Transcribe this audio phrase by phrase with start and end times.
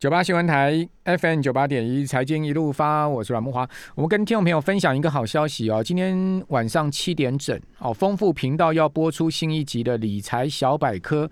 [0.00, 3.68] 九八新闻台 FM 九八点一财经一路发，我是阮木华。
[3.94, 11.30] 我们跟听众朋友分享一个好消息哦，今天晚上七点整哦，丰富频道要播出新一集的理财小百科，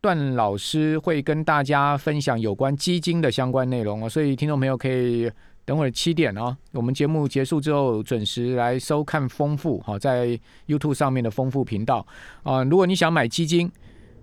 [0.00, 5.30] 段老师会跟大家分享有关基金的相关内容哦，所以听众朋友可以
[5.66, 12.06] 等会儿七点哦，我们节目结束之后准时来收看丰富好在 YouTube 上面的丰富频道
[12.44, 12.64] 啊。
[12.64, 13.70] 如果你想买基金，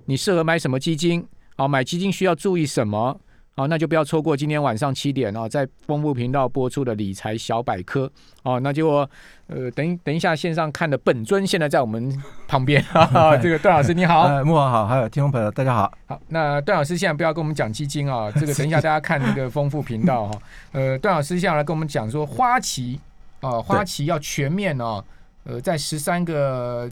[0.05, 1.23] 你适合买什么基金？
[1.55, 3.21] 好，买基金需要注意什么？
[3.60, 8.08] 好，那就不要错过今天晚上七点哦，在丰富频道播出的理财小百科
[8.44, 8.59] 哦。
[8.59, 8.90] 那就
[9.48, 12.16] 呃，等等一下线上看的本尊现在在我们
[12.48, 12.86] 旁边，
[13.41, 15.91] 这个段老师你好，木华好，还有听众朋友大家好。
[16.05, 20.39] 好，那段老师现在不要跟我们讲基金啊，这个等一下大家看那个丰富频道哈。
[20.73, 23.00] 呃，段老师现在来跟我们讲说花旗
[23.39, 25.03] 啊，花旗要全面哦，
[25.45, 26.88] 呃，在十三个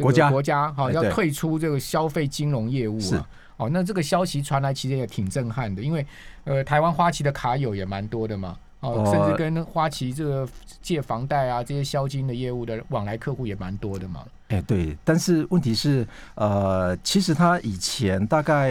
[0.00, 3.28] 国家国家哈要退出这个消费金融业务啊。
[3.56, 6.06] 哦，那这个消息传来其实也挺震撼的，因为
[6.44, 10.46] 呃，台湾花旗的卡友也蛮多的嘛，哦，甚至跟花旗这个
[10.82, 14.24] 借房贷啊这些销金的业务的往来客户也蛮多的嘛。
[14.48, 18.70] 哎，对，但是问题是，呃，其实他以前大概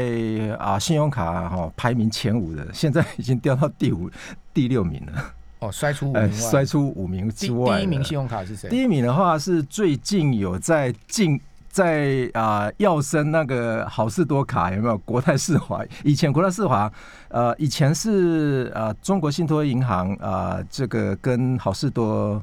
[0.60, 4.10] 啊，信用卡哈排名前五的，现在已经掉到第五、
[4.54, 5.34] 第六名了。
[5.60, 8.70] 哦，摔出五名，摔出五名之外，第一名信用卡是谁？
[8.70, 11.42] 第一名的话是最近有在进。
[11.76, 14.98] 在啊，耀生那个好事多卡有没有？
[15.00, 16.90] 国泰世华以前国泰世华，
[17.28, 22.42] 呃，以前是呃中国信托银行啊，这个跟好事多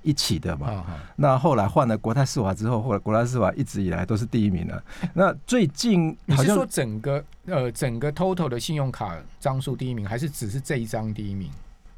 [0.00, 0.82] 一起的嘛。
[1.14, 4.82] 那后来换了国泰世华之后，后来国泰世华一直以来都是第一名的。
[5.12, 11.50] 那最近你是说整个呃整个 total 的信用卡张数第一名，还是只是这一张第一名？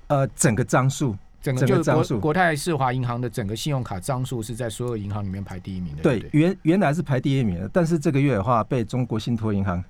[0.08, 1.16] 呃，整个张数。
[1.43, 6.03] 整个就是国国泰世华银行的整个信用卡张数是在所有银行里面排第一名的。
[6.03, 9.83] 对，原原来是排第一名的，但是这个月的话被中国信托银行。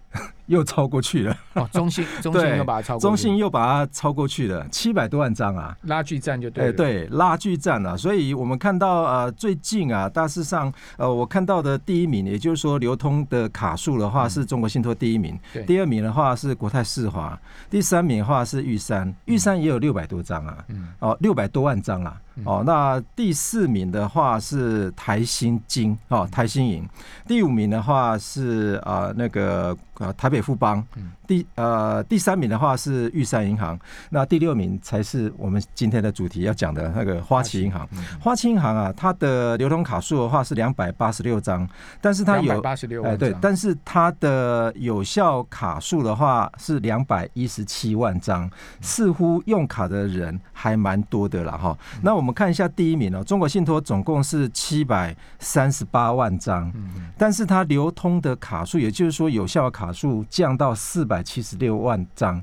[0.46, 1.36] 又超过去了。
[1.54, 17.38] 哦，中信 中信又把它超过，中信又把它超过去了，七百多万张啊，拉锯战就对，哎对，拉锯战啊，所以我们看到呃最近啊，大致上呃我看到的第一名，也就是说流通的卡数的话是中国信托第一名，第二名的话是国泰世华，
[17.70, 20.64] 第三名的话是玉山，玉山也有六百多张啊，
[21.00, 22.16] 哦六百多万张啊。
[22.44, 26.88] 哦，那第四名的话是台新金哦，台新银。
[27.26, 30.84] 第五名的话是啊那个呃台北富邦。
[31.32, 33.78] 第呃第三名的话是玉山银行，
[34.10, 37.88] 那第六名才是我们今天的主题要讲的那个花旗银行。
[38.20, 41.66] 花旗银行啊，它的流通卡数的话是两百八十六张，
[42.02, 48.50] 但是它有八十六哎对，但是它的有效卡数的话是两百一十七万张，
[48.82, 51.74] 似乎用卡的人还蛮多的了哈。
[52.02, 56.70] 那我们看一下第一名哦，中国信托总共是七百三十八万张，
[57.16, 62.42] 但是它流通的卡数，也就是说有效卡数降到四百七十六万张。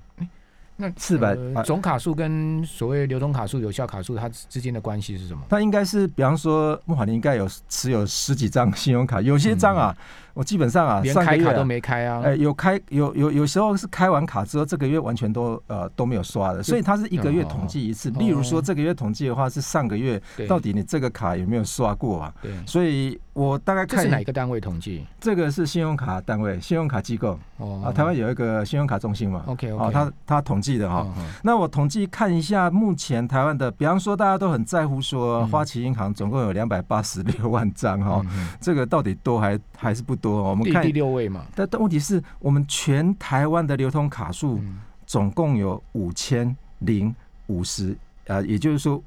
[0.81, 1.35] 那四百
[1.65, 5.43] 总卡数跟所谓流通卡数、有效卡数，它之间的关系是什么？
[5.49, 9.93] 它应该是，比方说，木华林应该有持有十几张信用卡，有些张啊。
[10.39, 12.21] 我基本上啊，连开卡都没开啊！
[12.23, 18.09] 哎，有开有有有时候是开完卡之后，这个月完全都呃都没有刷的，所以它是一个月统计一次。
[18.11, 22.33] 例如说，这个月统计的话是上个月到底你这个卡有没有刷过啊？
[22.41, 25.05] 对，所以我大概看是哪个单位统计？
[25.19, 27.81] 这个是信用卡单位，信用卡机构哦。
[27.83, 31.05] 啊，台湾有一个信用卡中心嘛？OK OK，他他统计的哈。
[31.43, 38.25] 那我统计看一下，目前台湾的，比方说大家都很在乎说，花旗银行总共有两百八十六万张哈，
[38.61, 40.28] 这个到底多还还是不多？
[40.31, 41.09] 我们看第六。
[41.09, 44.61] 位嘛，但但问题是我们全台湾的流通卡数
[45.07, 47.13] 总共有五千零
[47.47, 47.97] 五十
[48.27, 49.01] 呃，也就是说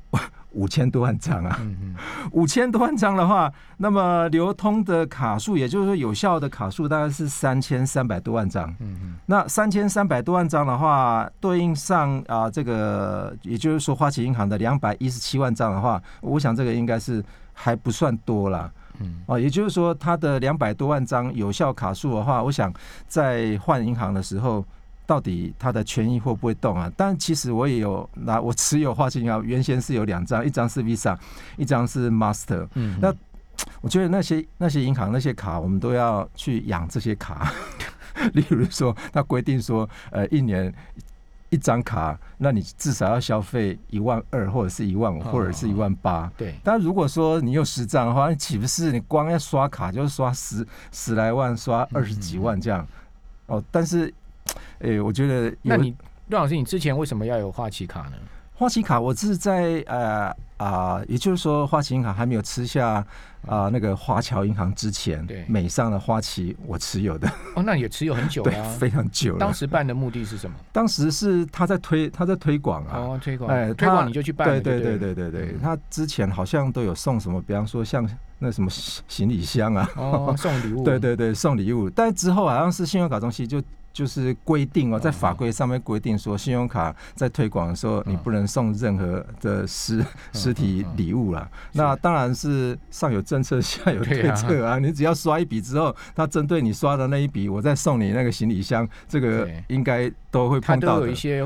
[0.50, 1.60] 五千多万张啊，
[2.32, 8.68] 五千多万张的话，那么流通的卡数，也就是说有效的卡数大概是三千三百多万张。
[8.80, 18.70] 嗯嗯，那三千三百多万张的话，对应上啊这个，也就是说花旗银行的两百一十七万张的话，我想这个应该是还不算多了。
[19.26, 22.72] 哦，也就是说，它的两百多万张有效卡数的话，我想
[23.06, 24.64] 在换银行的时候，
[25.06, 26.90] 到底它的权益会不会动啊？
[26.96, 31.16] 但其实我也有拿，我持有花旗银行，原先是有两张，一张是 Visa，
[31.56, 32.66] 一张是 Master。
[32.74, 33.14] 嗯，那
[33.80, 37.52] 我觉得那些那些银行那些卡，我们都要去养这些卡。
[38.34, 40.72] 例如说，他规定说，呃，一年。
[41.52, 46.32] 一张卡，那你至少要消费一万二，或者是一万五，或者是一万八。
[46.36, 46.54] 对。
[46.64, 52.86] 但如果说你有十张的话，岂不是你光要刷卡就是刷十十来万，刷二十几万这样？
[53.46, 54.12] 哦，但是，
[54.78, 55.94] 哎，我觉得，那你
[56.30, 58.12] 段老师，你之前为什么要有花旗卡呢？
[58.54, 63.04] 花旗卡，我是在呃啊，也就是说，花旗银行还没有吃下
[63.46, 68.76] 啊那个华侨银行之前，对美上的花旗我持有的，哦，那也持有很久了、 啊。
[68.78, 69.38] 非常久了。
[69.40, 70.54] 当时办的目的是什么？
[70.70, 78.08] 当时是他在推他在推广啊，哦，推广，哎，推广你就去办了对对对对对对对，他之前好像都有送什么，比方说像
[78.38, 81.90] 那什么行行李箱啊，哦，送礼物， 对对对，送礼物。
[81.90, 83.60] 但之后好像是信用卡东西就
[83.92, 91.48] 就是规定哦，在法规上面规定说，信用卡在推广的时候，你不能送任何的实实体礼物了。
[91.72, 94.78] 那当然是上有政策，下有对策啊。
[94.78, 101.06] 你只要刷一笔之后，他针对你刷的那一笔，我再送你那个行李箱，这个应该都会碰到的。
[101.06, 101.44] 有一些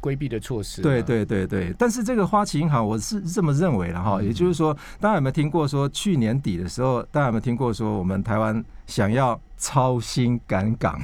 [0.00, 0.84] 规避的措施嘛。
[0.84, 11.00] 对对对对，但是这个花旗银行我是这么认为的哈，也就是说，大家有没有听过说去年底的时候，大家有没有听过说我们台湾想要超新赶港？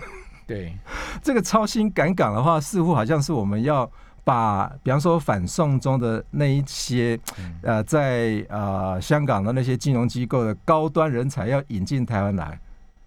[0.53, 0.77] 对。
[1.23, 3.91] 这个超新赶港的话，似乎好像是我们要
[4.25, 7.19] 把，比方说反送中的那一些，
[7.63, 12.59] 呃，在呃香港的那些金融机构的高端人才要引进台湾来。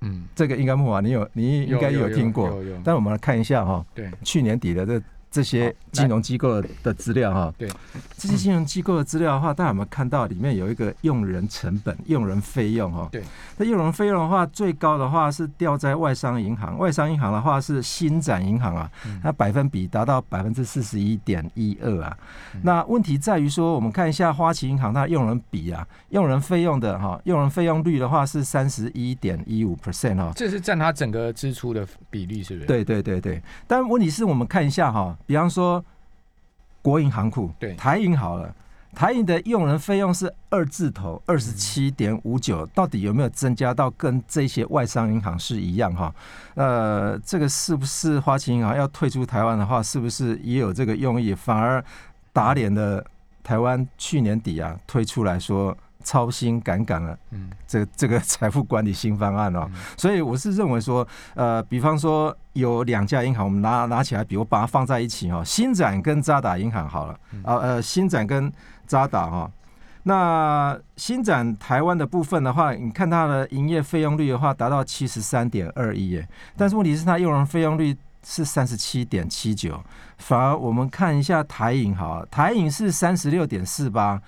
[0.02, 4.12] 嗯，这个应该木华你有你应该有有听过但我们来看一下哈，对。
[4.24, 5.02] 去年底的这
[5.36, 7.70] 这些金融机构的资料哈，对，
[8.18, 13.10] 这些金融机构的资料的话，大家有没有看到里面有一个用人成本、用人费用哈？
[13.12, 13.22] 对，
[13.58, 18.90] 那用人费用的话，最高的话是掉在外商银行，外商银行的话是新展银行啊，
[19.22, 22.18] 它百分比达到百分之四十一点一二啊。
[22.64, 30.32] 那问题在于说，我们看一下花旗银行它的用人比啊，用人费用的哈，用人费用率的话是三十一点一五 percent 哈。
[30.34, 32.66] 这是占它整个支出的比例，是不是？
[32.66, 35.84] 对对对对，但问题是我们看一下哈，比方说
[36.82, 38.54] 国营行库，对台银好了，
[38.94, 46.14] 台银的用人费用是二字头，二十七点五九，到底有没有增加到跟这些外商银行是一样哈？
[46.54, 51.34] 呃，这个是不是花旗银行要退出台湾的话，是不是也有这个用意？
[51.34, 51.84] 反而
[52.32, 53.06] 打脸的
[53.44, 55.78] 台湾去年底啊推出来说。
[56.06, 59.68] 超新赶赶了，嗯，这这个 财富管理新方案哦，
[59.98, 68.50] 所以我是认为说，呃，比方说有两家银行，我们拿拿起来比，我把它放在一起哈、哦，新展跟渣打银行好了，啊呃，新展跟
[68.86, 69.52] 渣打哈、哦，
[70.04, 79.84] 那新展台湾的部分的话，你看它的营业费用率的话，达到七十三点二一耶，但是问题是它用人费用率是三十七点七九，
[80.20, 84.22] 反而我们看一下台银好了，台银是三十六点四八。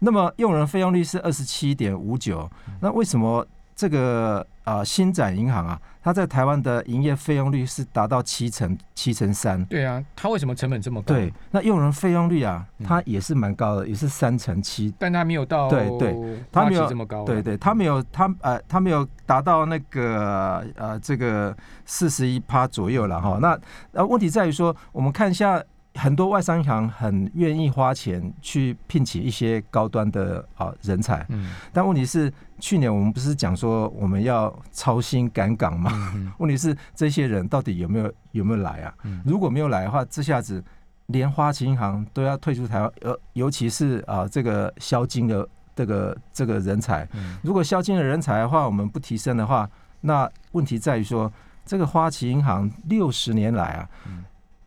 [0.00, 2.48] 那么用人费用率是二十七点五九，
[2.80, 9.64] 那为什么这个啊新展银行啊，它在台湾的营业费用率是达到七成七成三？
[9.66, 11.14] 对啊，它为什么成本这么高？
[11.14, 14.92] 对，那用人费用率啊，它也是蛮高的，也是三成七。
[14.98, 16.16] 但它没有到对对，
[16.52, 17.24] 它没有这么高、啊。
[17.24, 21.56] 对对，它没有它呃，它没有达到那个呃这个
[21.86, 23.38] 四十一趴左右了哈。
[23.40, 23.58] 那
[23.92, 25.60] 呃问题在于说，我们看一下。
[25.98, 35.90] 很多外商银行很愿意花钱去聘请一些高端的啊人才，嗯，但问题是去年我们不是讲说我们要超新赶岗吗？
[36.14, 38.94] 嗯、 问题是这些人到底有没有有没有来啊？
[39.02, 40.62] 嗯、如果没有来的话，这下子
[41.06, 49.68] 连花旗银行都要退出台湾，呃，尤其是啊这个销金的这个这个人才，嗯、如果销金的人才的话，我们不提升的话，
[50.00, 51.32] 那问题在于说
[51.66, 53.88] 这个花旗银行六十年来啊。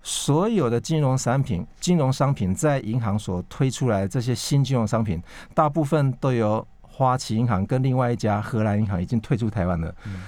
[0.01, 5.21] 嗯所有的金融商品、金融商品在银行所推出来的这些新金融商品，
[5.53, 9.94] 大部分都由花旗银行跟另外一家荷兰银行已经退出台湾了。
[10.06, 10.24] 嗯、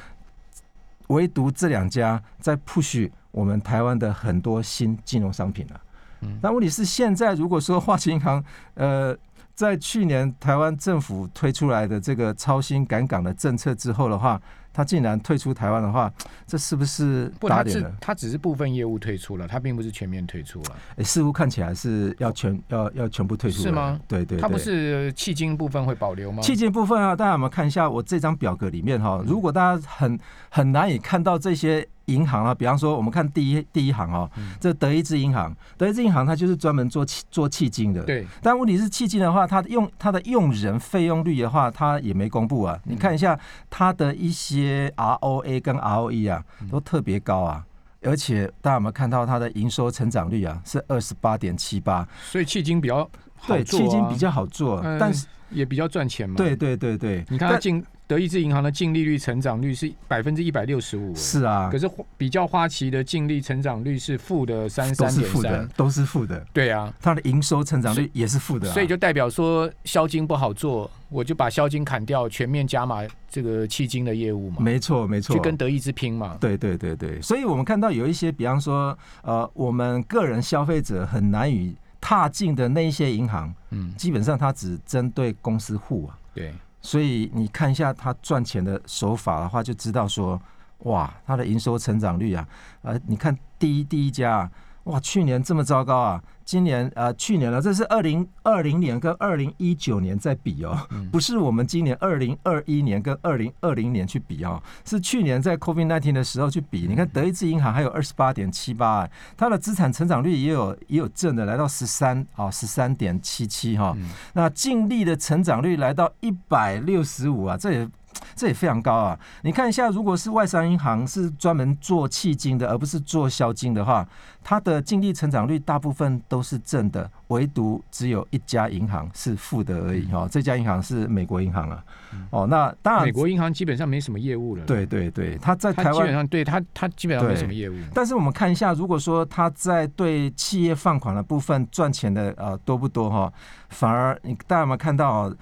[1.08, 5.82] 唯独这两家在 push 我们台湾的很多新金融商品了。
[6.22, 8.44] 嗯、那问题是，现在如果说花旗银行
[8.76, 9.18] 呃，
[9.56, 14.40] 在去年台湾政府推出来的这个超新赶港的政策之后的话，
[14.74, 16.12] 他竟然退出台湾的话，
[16.48, 17.96] 这是不是打脸了？
[18.02, 20.76] 他只是部分业务退出了，他并不是全面退出了。
[20.98, 24.00] 哎，似乎看起来是要全要要全部退出，是吗？
[24.08, 26.42] 对对，他不是迄今部分会保留吗？
[26.42, 29.24] 迄今部分啊，大家有没有看一下我这张表格里面哈？
[29.26, 34.30] 如果大家很很难以看到这些银行啊，比方说我们看第一第一行哦，
[34.60, 38.26] 这德意志银行，德意志银行它就是专门做做迄金的，对。
[38.42, 42.78] 但问题是迄金的话，它用它的用人费用率的话，它也没公布啊。
[42.84, 47.66] 你看一下它的一些 ROA 跟 ROE 啊，都特别高啊。
[48.06, 50.62] 而且大家有没有看到它的营收成长率啊？
[50.66, 56.36] 是二十八点七八，所以迄金比较好对，迄金比较好做，嗯、但是也比较赚钱嘛。
[56.36, 61.70] 对对对对，你看它净德意志银行的净利率成长率是百分之一百六十五，是啊。
[61.72, 66.46] 可是比较花旗的净利成长率是负的三十三点三，都是负的。
[66.52, 74.58] 对啊，它的营收成长率也是负的、啊，所以就代表说销金不好做，我就把销金砍掉，全面加码这个迄金的业务嘛。
[74.60, 76.38] 没错没错，去跟德意志拼嘛。
[76.42, 81.76] 对对对对，所以我们看到有一些，比方说呃，我们个人消费者很难以。
[82.04, 86.20] 踏进的那一些银行，嗯，基本上它只针对公司户啊。
[86.34, 90.42] 对，所以你看一下它赚钱的手法的话，就知道说，
[90.80, 92.46] 哇，它的营收成长率啊，
[92.82, 94.52] 呃，你看第一第一家。
[94.86, 96.22] 哇，去年这么糟糕啊！
[96.44, 100.78] 今年呃，去年了，这是二零二零年跟二零一九年在比哦，
[101.10, 106.86] 不是我们今年二零二一年跟二零二零年去比哦，是去年在 COVID nineteen 的时候去比。
[106.86, 113.96] 你看德意志银行还有二十八点七八，它的资产成长率也有也有正的，来到十三啊，十三点七七哈。
[114.34, 117.90] 那净利的成长率来到一百六十五啊，这也。
[118.36, 119.20] 这也非常高啊！
[119.42, 124.08] 你看一下，如果是外商银行是专门做迄金的，而不是做销金的话，
[124.44, 130.28] 它的净利成长率大部分都是正的，唯独只有一家银行是负的而已哈。
[130.30, 131.84] 这家银行是美国银行啊。
[132.30, 134.64] 哦，那当然，美国银行基本上没什么业务了。
[134.66, 137.74] 对对对，它在台湾基本上对它它基本上没什么业务。
[137.94, 143.32] 但是我们看一下，如果说它在对企业放款的部分赚钱的呃多不多哈？
[143.70, 145.34] 反而你大家有没有看到？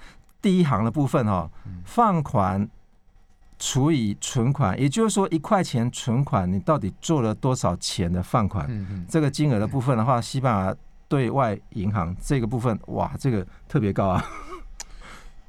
[0.42, 1.48] 第一行的部分哈，
[1.84, 2.68] 放款
[3.58, 8.68] 除以存款，也就是说一块钱存款，你到底做了多少钱的放款？
[9.08, 10.74] 这个金额的部分的话，西班牙
[11.06, 14.24] 对外银行这个部分，哇，这个特别高啊！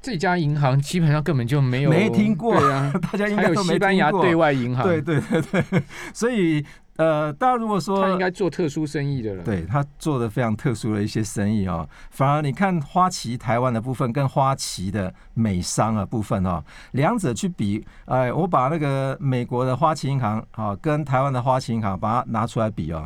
[0.00, 5.82] 这家银行基本上根本就没有没听过对啊， 大家应该都没西班牙对外银行，对对对对，
[6.14, 6.64] 所以。
[6.96, 11.88] 呃，大家如果说他应该做特殊生意的了，对他做的非常特殊的一些生意哦。
[12.10, 23.04] 反而你看花旗台湾的部分跟花旗的美商的部分哦，两者去比，哎，我把那个美国的花旗银行啊跟台湾的花旗银行把它拿出来比哦。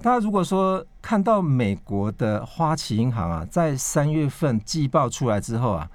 [0.00, 5.86] 大家如果说看到美国的花旗银行啊，在三月份季报出来之后啊，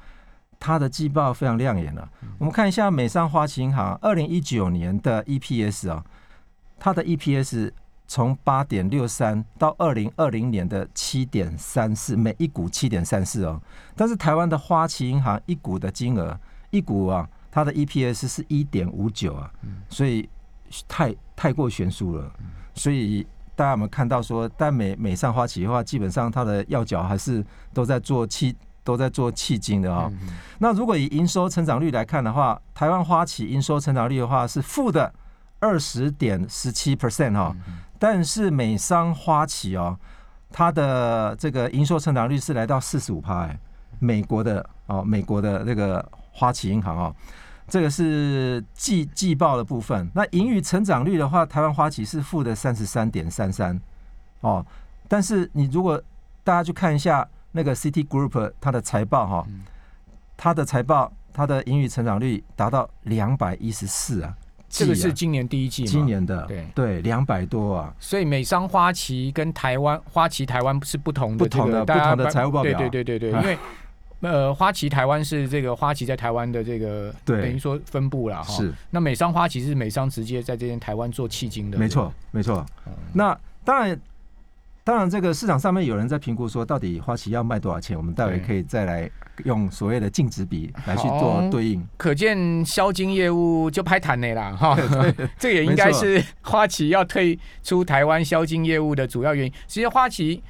[0.59, 2.07] 它的季报非常亮眼了。
[2.37, 6.03] 我们看一下美商花旗银行二零一九年的 EPS 啊。
[6.79, 7.71] 它的 EPS
[8.07, 13.61] 从八点六三到二零二零年的七点三四，每一股七点三四哦。
[13.95, 16.35] 但是台湾的花旗银行一股的金额，
[16.71, 19.51] 一股啊，它的 EPS 是一点五九啊，
[19.89, 20.27] 所以
[20.87, 22.31] 太太过悬殊了。
[22.73, 30.11] 所以大家有没有看到说，但美美上花旗的话，基本上它的要角还是都在做气，都在做迄金的啊。
[30.57, 35.13] 那如果以营收成长率来看的话，台湾花旗营收成长率的话是负的。
[35.59, 37.55] 二十点十七 percent 哈，
[37.97, 39.97] 但是美商花旗哦，
[40.51, 43.59] 它的这个营收成长率是来到四十五趴哎，
[43.99, 47.15] 美国的哦，美国的那个花旗银行哦，
[47.67, 50.09] 这个是季季报的部分。
[50.15, 53.79] 那盈余成长率的话，台湾花旗是负的三十三点三三
[54.39, 54.65] 哦，
[55.07, 56.01] 但是你如果
[56.43, 59.47] 大家去看一下那个 City Group 它的财报哈，
[60.37, 64.33] 它的财报它的盈余成长率达到两百一十四啊。
[64.69, 66.65] 这个是今年第一季，今年的对。
[66.75, 73.57] 对两百多啊，所以美商花旗跟台湾花旗台湾是不同的不同的不同的财务报表，对对对对对，因为
[74.21, 78.73] 呃花旗台湾是这个花旗在台湾的这个等于说分布了哈，是。
[78.91, 82.65] 那美商花旗是美商直接在这边台湾做迄金的，没错没错，
[83.13, 83.99] 那当然。
[84.89, 87.95] 当然，这个市场上面有人在评估说，到底花旗要卖多少钱？
[87.95, 89.07] 我们待会可以再来
[89.45, 91.87] 用所谓的净值比来去做对应。
[91.95, 94.75] 可见销金业务就拍谈内啦，哈，
[95.37, 99.53] 这也应该是花旗要退出台湾销金业务的主要原因。
[99.67, 100.41] 其实花旗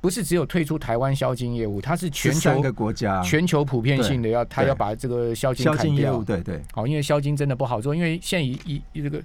[0.00, 6.24] 不是只有退出台湾销金业务，它是全球个国家全球普遍性的要，它要把这个销金砍掉。
[6.24, 9.22] 对对，好，因为销金真的不好做，因为现以以这个。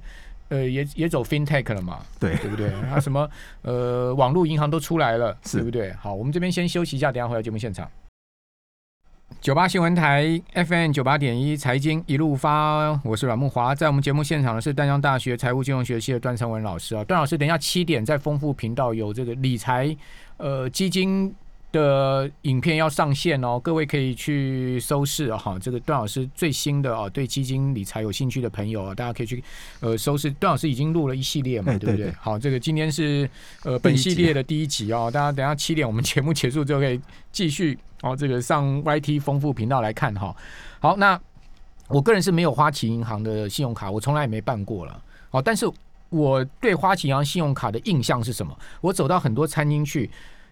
[0.49, 1.99] 呃，也也走 FinTech 了嘛？
[2.19, 2.69] 对，对不对？
[2.89, 3.29] 啊，什么
[3.63, 5.91] 呃，网络银行都出来了，对不对？
[5.93, 7.89] 好，我们这边先休息一下，等下回到节目现场。
[9.41, 19.95] 九八新闻台 FM 九八点一财经一路发，我是阮木华，在我们节目现场的是淡江大学财务金融学系的段成文老师啊，段老师，等一下七点在丰富频道有这个理财
[20.37, 21.35] 呃基金。
[21.71, 25.59] 的影片要上线哦，各位可以去收视哈。
[25.59, 29.43] 这个段老师最新的哦，对基金理财有兴趣的朋友啊，大家可以去
[29.81, 30.31] 呃收视。
[30.31, 32.11] 段老师已经录了一系列嘛，对不对？
[32.19, 33.29] 好，这个今天是
[33.63, 36.99] 呃本系列的第一集哦，大家等下七点我们节目结束之后可以
[37.31, 40.35] 继续哦，这个上 YT 丰富频道来看哈。
[40.79, 41.19] 好，那
[41.89, 45.03] 我个人是没有花旗银行的信用卡，我从来也没办过了。
[45.29, 45.69] 好，但是
[46.09, 48.57] 我对花旗银行信用卡的印象是什么？
[48.79, 50.09] 我走到很多餐厅去。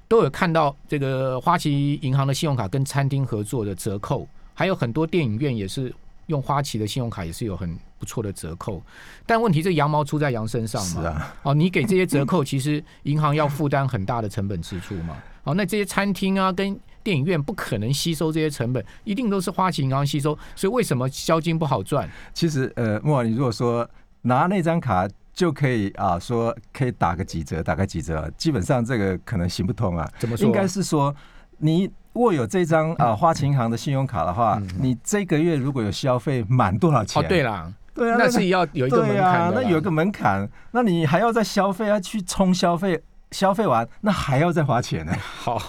[0.08, 5.94] 都有看到这个花旗银行的信用卡跟餐厅合作的折扣，还有很多电影院也是
[6.28, 8.82] 用花旗的信用卡，也是有很不错的折扣。
[9.26, 11.28] 但问题，这羊毛出在羊身上嘛？
[11.44, 15.18] 哦，你给这些折扣，其实银行要负担很大的成本支出嘛？
[15.44, 20.38] 哦，那这些餐厅啊跟电影院不可能吸收这些成本，一定都是花旗银行吸收。
[20.56, 22.10] 所以为什么销金不好赚？
[22.34, 23.90] 其实，呃，莫，你如果说
[24.22, 25.08] 拿那张卡。
[25.36, 30.10] 就可以啊，说可以打个几折，打个几折，基本上这个可能行不通啊。
[30.18, 30.46] 怎么说？
[30.46, 31.14] 应该是说，
[31.58, 37.22] 你握有这张啊花旗银行的信用卡的话，你这个月如果有消费满多少钱？
[37.22, 39.62] 哦，对啦，对啊，那是要有一个门槛的。
[39.62, 43.04] 那有一个门槛，那你还要再消费，要去冲消费。
[43.36, 45.12] 消费完，那还要再花钱呢。
[45.20, 45.62] 好，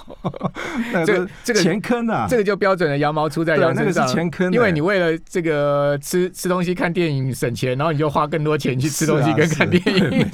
[1.05, 3.85] 这个这个钱坑啊，这个就标准的羊毛出在羊身上。
[3.85, 10.25] 那个是钱坑，因为你为了这个吃吃东西、看电影省钱，然后你就花更多钱去吃东西 跟看电影。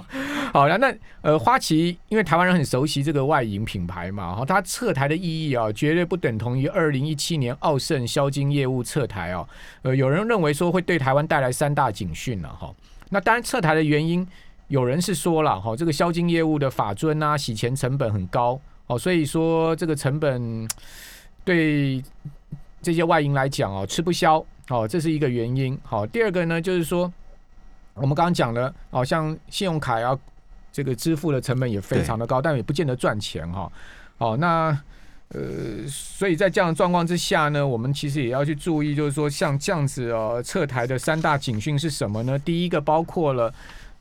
[0.52, 9.48] 好了，那呃，花旗因为台湾人很熟悉这个外营品牌嘛，哈，它撤台的意义啊，绝对不等同于二零一七年奥盛销金业务撤台哦。
[9.80, 12.70] 呃，有人认为说会对台湾带来三大警讯了哈。
[13.08, 14.28] 那当然，撤台的原因。
[14.72, 20.66] 有人是说了哈，这个销金业务的法尊啊，洗钱成本很高哦，所以说这个成本
[21.44, 22.02] 对
[22.80, 25.78] 这些外营来讲哦，吃不消哦，这是一个原因。
[25.84, 27.12] 好，第二个呢，就是说
[27.92, 30.18] 我们刚刚讲了，哦，像信用卡要
[30.72, 33.70] 这个支付的成本也非常的高，但也不见得赚钱哈。
[34.16, 34.68] 好，那
[35.28, 42.38] 呃，所以在这样的状况之下呢，我们其实也要去注意，就是说像这样子哦，撤台的三大警讯是什么呢？
[42.38, 43.52] 第一个包括了。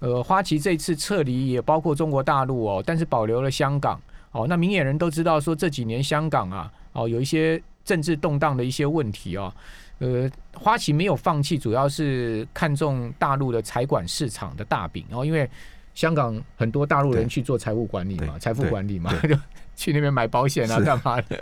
[0.01, 4.47] 呃，花旗这次撤离也包括中国大陆哦，但是保留了香港哦。
[4.49, 9.53] 那明眼人都知道说这几年香港啊哦有一些政治动荡的一些问题哦。
[9.99, 15.47] 呃，花旗没有放弃，主要是看中大陆的财管市场的大饼哦，因为
[15.93, 19.35] 香港很多大陆人去做财务管理嘛，财富管理嘛， 就
[19.75, 21.39] 去那边买保险啊，干嘛的？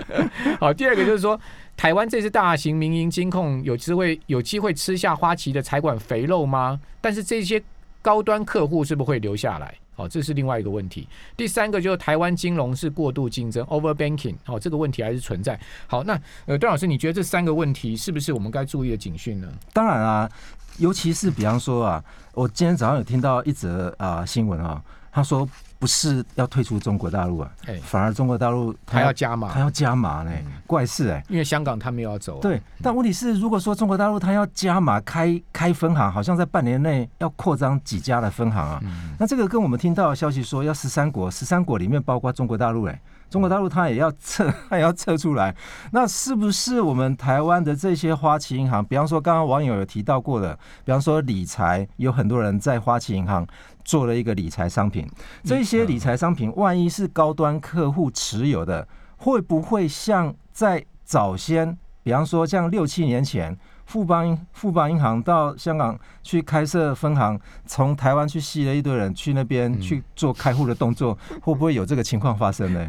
[0.59, 1.39] 好， 第二个就是说，
[1.77, 6.81] 台湾这次大型民营金控有机会有机会吃下花旗的财管肥肉吗？
[6.99, 7.63] 但是这些。
[8.01, 9.75] 高端客户是不是会留下来？
[9.95, 11.05] 好，这是另外一个问题。
[11.35, 15.59] 第三个就是台湾金融是过度竞争 （over banking），好，这个问题还是存在。
[15.87, 19.47] 好，那呃，段老师，你觉得这三个问题是不是我们该注意的警讯呢？
[19.73, 20.31] 当然啊，
[20.77, 22.03] 尤其是比方说啊，
[22.33, 25.47] 我今天早上有听到一则啊新闻啊，他说。
[25.79, 27.49] 不是要退出中国大陆啊，
[27.83, 30.31] 反而中国大陆他要加码，他要加码呢，
[30.67, 31.23] 怪事哎！
[31.29, 38.81] 因为香港他们要走，对，但问题是，如果说中国大陆他要加码开开分行，好像在半年内要扩张几家的分行啊，
[39.17, 43.01] 那这个跟我们听到的消息说要十三国，十三国里面包括中国大陆哎。
[43.29, 45.55] 中国大陆它也要测， 它也要测出来。
[45.91, 53.45] 那是不是我们台湾的这些花旗银行，比方说刚刚网友有提到过的，比方说理财，有很多人在花旗银行
[53.83, 55.07] 做了一个理财商品。
[55.43, 63.57] 这些理财商品，万一是高端客户持有的，会不会像在早先，比方说像六七年前？
[63.89, 72.87] 富邦富邦银行到香港去开设分行，从台湾去吸了一堆人去那边去做开户的动作， 会不会有这个情况发生呢？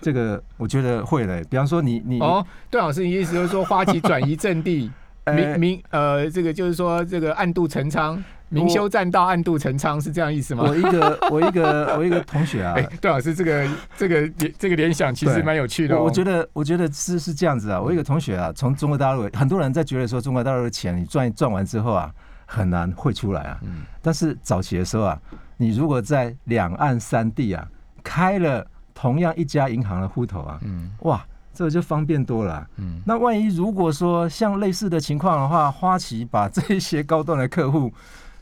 [0.00, 1.44] 这个我觉得会嘞。
[1.50, 4.88] 比方说你你哦，段老师，你意思就是说花旗转移阵地，
[5.26, 8.22] 明明呃，这个就是说这个暗度陈仓。
[8.50, 10.64] 明修栈道，暗度陈仓，是这样意思吗？
[10.66, 16.00] 我一个， 我一个，我一个同学啊，哎段老师，这个这个联这个联想其实蛮有趣的。
[16.00, 17.80] 我觉得，我觉得是是这样子啊。
[17.80, 22.10] 我一个同学啊，从中国大陆，很多人在觉得说中国大陆的钱你赚赚完之后啊，
[22.46, 23.58] 很难汇出来啊。
[23.62, 23.82] 嗯。
[24.00, 25.20] 但是早期的时候啊，
[25.58, 27.68] 你如果在两岸三地啊
[28.02, 32.66] 开了同样一家银行的户头啊，嗯，哇，这个就方便多了。
[32.76, 33.02] 嗯。
[33.04, 37.92] 那万一如果说像类似的情况的话，花旗把这些高端的客户。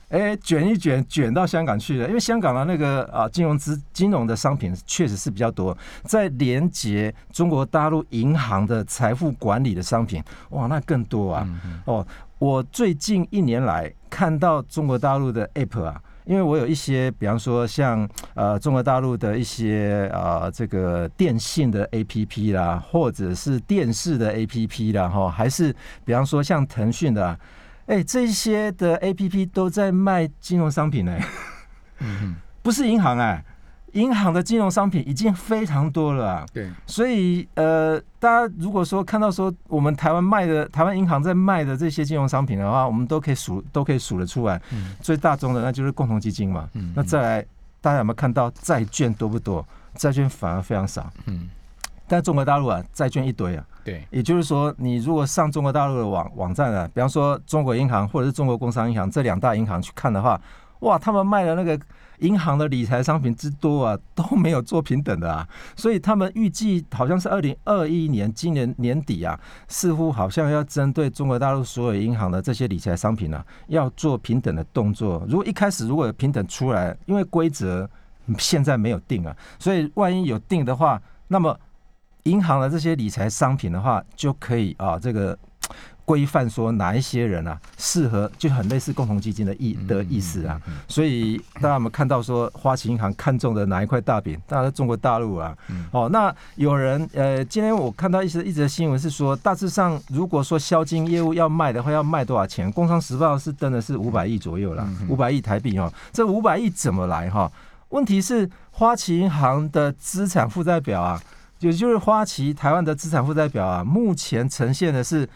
[0.09, 2.07] 哎，卷一卷，卷到香港去了。
[2.07, 11.49] 因为香港的那个啊，金融资金融的商品确实是比较多，在连接中国大陆银行的财富管理的商品，哇，那更多啊。
[11.87, 12.07] 哦，
[12.39, 27.37] 我最近一年来看到中国大陆的 App 啊，因为我有一些，比方说像呃中国大陆的一些啊这个电信的 APP 啦，或者是电视的 APP 啦，哈，还是比方说像腾讯的。
[27.87, 31.17] 哎，这些的 A P P 都在卖金融商品呢，
[32.01, 33.45] 嗯不是银行哎，
[33.93, 36.45] 银行的金融商品已经非常多了。
[36.53, 44.61] 对，所以呃，大家如果说看到说我们台湾卖的台湾银行在卖的这些金融商品的话，我们都可以数都可以数得出来。
[44.73, 46.69] 嗯，最大宗的那就是共同基金嘛。
[46.75, 47.47] 嗯，那再来，
[47.81, 49.67] 大家有没有看到债券多不多？
[49.95, 51.09] 债券反而非常少。
[51.27, 51.49] 嗯。
[52.09, 60.41] 但中国大陆啊，债券一堆啊，对，也就是说，你如果上中国大陆的网网站啊，比方说中国银行或者是中国工商银行这两大银行去看的话，
[60.81, 61.79] 哇，他们卖的那个
[62.21, 75.25] 银行的理财商品之多啊，都没有做平等的啊，所以他们预计好像是二零二一年今年年底啊，似乎好像要针对中国大陆所有银行的这些理财商品呢，要做平等的动作。
[75.29, 77.89] 如果一开始如果有平等出来，因为规则
[78.39, 81.59] 现在没有定啊，所以万一有定的话，那么。
[82.27, 85.37] 银行的这些理财商品的话，就可以啊，这个
[86.05, 90.61] 规范说哪一些人啊适合，就很类似共同基金的意的意思啊。
[90.87, 94.41] 所以大家有没有看到说花旗银行看中的哪一块大饼？
[94.47, 95.57] 当然中国大陆啊。
[95.93, 102.71] 哦，那有人呃，今天我看到一些一则新闻是说，大致上如果说销金业务要卖的话，要卖多少钱？
[102.73, 105.93] 工商时报是登的是五百亿左右了，五百亿台币哦。
[106.13, 107.51] 这五百亿怎么来哈？
[107.91, 111.21] 问题是花旗银行的资产负债表啊，
[111.61, 115.29] 也就是花旗台湾的资产负债表啊，目前呈现的是。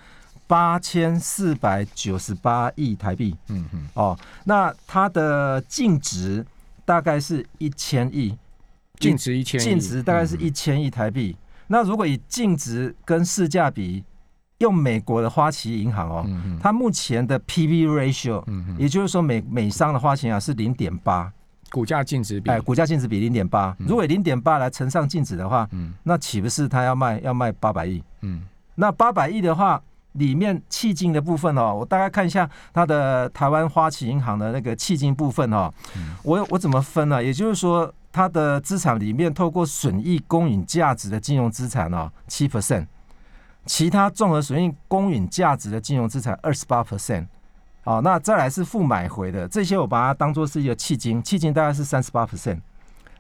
[0.47, 6.45] 八千四百九十八亿台币，嗯嗯，哦，那它的净值
[6.85, 8.37] 大概是一千亿，
[8.99, 11.37] 净值一千，净值大概是一千亿台币。
[11.69, 14.03] 那如果以净值跟市价比，
[14.59, 16.27] 用美国的花旗银行哦，
[16.61, 21.33] 它目前的 P/B ratio，嗯也就是说美美商的花旗啊是零点八，
[21.71, 28.03] 股价净值比，哎，股价净值比零点八，如果零点八来乘上净值的话，嗯，那岂不是它要卖要卖八百亿？
[28.21, 28.43] 嗯，
[28.75, 29.81] 那八百亿的话。
[30.15, 35.73] 里面迄金的部分哦，我大概看一下它的台湾花旗银行的那个迄金部分哦，
[36.25, 37.23] 我我怎么分呢？
[37.23, 42.89] 也就是说，它的资产里面透过损益公允价值的金融资产哦，七 percent，
[43.67, 47.29] 其他综合损益公允价值的金融资产二十八 percent，
[47.85, 52.61] 哦，那再来是负买回的这些，我把它当做是一个迄金，迄金大概是三十八 percent，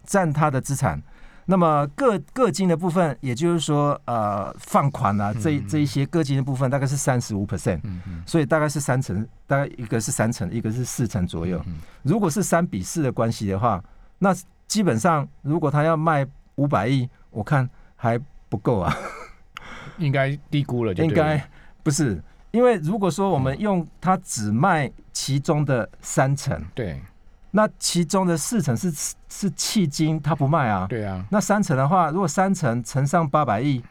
[0.05, 1.03] 占它的资产。
[1.46, 7.81] 那么各各金的部分，也就是说，呃，放款啊，这这一些各金的部分大概是三十五 percent，
[8.25, 11.61] 所以大概是三成，大概一个是三成，一个是四成左右。
[12.03, 13.83] 如果是三比四的关系的话，
[14.18, 14.33] 那
[14.68, 18.16] 基本上如果他要卖五百亿，我看还
[18.49, 18.94] 不够啊，
[19.99, 20.94] 应该低估了。
[20.94, 21.42] 应该
[21.83, 27.00] 不是，因为如果说我们用它只卖其中的三成，对。
[27.52, 28.92] 那其中的四成是
[29.28, 30.86] 是迄今它不卖啊。
[30.88, 31.24] 对啊。
[31.30, 33.82] 那三成的话，如果三成乘上八百亿，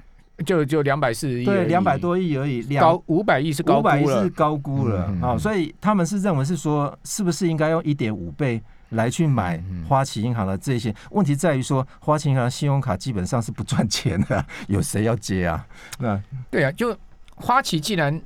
[0.45, 1.45] 就就两百四十亿。
[1.45, 2.61] 对，两百多亿而已。
[2.77, 4.23] 高五百亿是高估了。
[4.23, 5.37] 是高估了啊！
[5.37, 10.95] 所以他们是认为是说，是不是应该用一点五倍来去买花旗银行的这些？
[11.11, 15.67] 问题在于说，花旗银行信用卡基本上是不赚钱的， 有谁要接啊？
[15.99, 16.97] 那对啊，就
[17.35, 18.21] 花旗既然。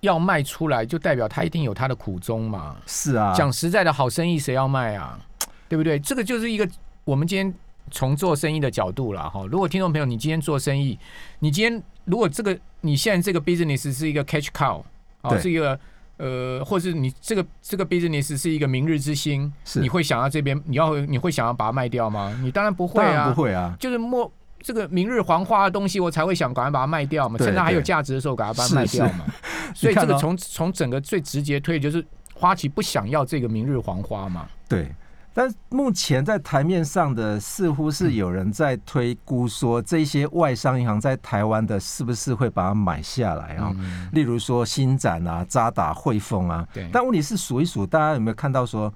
[0.00, 2.76] 要卖出来，就代表他一定有他的苦衷嘛。
[2.86, 5.18] 是啊，讲实在的，好生意谁要卖啊？
[5.68, 5.98] 对不对？
[5.98, 6.68] 这个就是一个
[7.04, 7.52] 我们今天
[7.90, 9.44] 从做生意的角度了哈。
[9.50, 10.98] 如果听众朋友，你今天做生意，
[11.40, 14.82] 你今天如果这个你现在这个 business 是一个 catch cow
[15.22, 15.78] 哦，是一个
[16.18, 22.38] 呃，或是你这个这个 business 是一个明日之星，你会想要这边你要你会想要把它卖掉吗？
[22.42, 24.30] 你当然不会啊，不会啊，就是莫。
[24.66, 29.24] 这个明日黄花的东西，我才会想赶快把它卖掉嘛，趁它还有价值的时候，赶快把它卖掉嘛。
[29.72, 34.48] 所以这个从从整个最直接推，就是花旗不想要这个明日黄花嘛。
[34.68, 34.92] 对，
[35.32, 43.72] 但目前在台面上的似乎是有人在推估说，这些外商银行在台湾的是不是会把它买下来啊？
[44.10, 46.66] 例如说新展啊、渣打、汇丰啊。
[46.74, 46.88] 对。
[46.92, 48.92] 但问题是数一数，大家有没有看到说，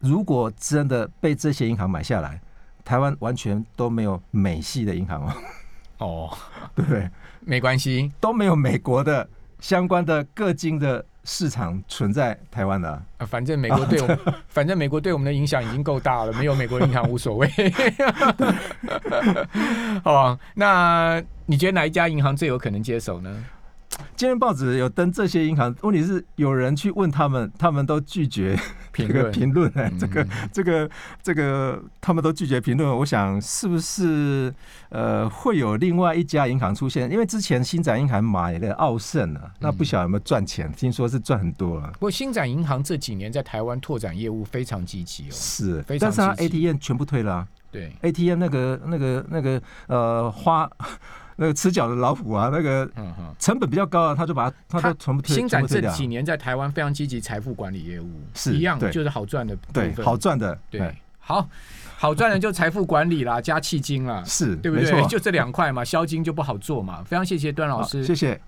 [0.00, 2.40] 如果真的被这些银行买下来？
[2.84, 5.32] 台湾完全都没有美系的银行哦，
[5.98, 6.38] 哦，
[6.76, 7.08] 对，
[7.40, 9.26] 没关系，都没有美国的
[9.60, 13.02] 相关的各金的市场存在台湾的。
[13.26, 14.18] 反正美国对我，
[14.48, 17.48] 反正美国对我们的影响已经够大了，没有美国银行无所谓。
[20.04, 23.44] 好吧，那你觉得哪一家银行最有可能接手呢？
[24.16, 28.56] 今天报纸有登这些银行，问题是有人去问他们，他们都拒绝
[28.92, 29.70] 评论评论。
[29.74, 32.88] 哎，这个这个这个，他们都拒绝评论。
[32.98, 34.54] 我想是不是
[34.90, 37.10] 呃会有另外一家银行出现？
[37.10, 40.72] 因为之前新展银行买了澳盛啊，那不晓得有没有赚钱？
[40.72, 41.90] 听说是赚很多了。
[41.94, 47.46] 不过新展银行这几年在台湾拓展业务非常积极哦，是，非常但是它 ATM 全部退了。
[47.72, 50.70] 对，ATM 那个那个那个呃花。
[51.36, 52.88] 那个吃脚的老虎啊，那个
[53.38, 61.48] 成本比较高啊，他就把它，他都全部推新展这几年在台湾非常积极财富管理业务，是一样，就是好赚的，对，好赚的，对，好
[61.96, 65.02] 好赚的就财富管理啦，加迄金啦，是对不对？
[65.08, 67.02] 就这两块嘛，销金就不好做嘛。
[67.04, 68.40] 非常谢谢段老师，谢谢。